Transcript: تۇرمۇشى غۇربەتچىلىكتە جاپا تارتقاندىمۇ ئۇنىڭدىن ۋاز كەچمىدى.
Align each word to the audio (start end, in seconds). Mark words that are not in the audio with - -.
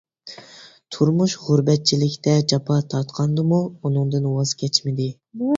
تۇرمۇشى 0.95 1.41
غۇربەتچىلىكتە 1.49 2.35
جاپا 2.53 2.79
تارتقاندىمۇ 2.95 3.61
ئۇنىڭدىن 3.69 4.27
ۋاز 4.39 4.59
كەچمىدى. 4.65 5.11